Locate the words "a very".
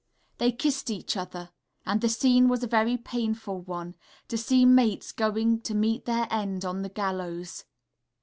2.63-2.97